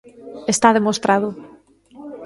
Está 0.53 0.67
demostrado. 0.73 1.27